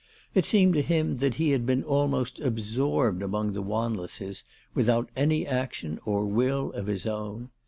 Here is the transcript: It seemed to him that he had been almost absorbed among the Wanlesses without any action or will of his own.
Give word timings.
It 0.33 0.45
seemed 0.45 0.73
to 0.73 0.81
him 0.81 1.17
that 1.17 1.35
he 1.35 1.51
had 1.51 1.63
been 1.63 1.83
almost 1.83 2.39
absorbed 2.39 3.21
among 3.21 3.53
the 3.53 3.61
Wanlesses 3.61 4.43
without 4.73 5.11
any 5.15 5.45
action 5.45 5.99
or 6.05 6.25
will 6.25 6.71
of 6.71 6.87
his 6.87 7.05
own. 7.05 7.51